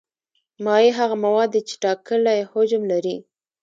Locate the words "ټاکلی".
1.83-2.39